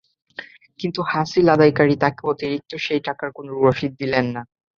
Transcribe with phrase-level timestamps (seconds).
[0.79, 4.41] কিন্তু হাসিল আদায়কারী তাঁকে অতিরিক্ত সেই টাকার কোনো রসিদ দিলেন না।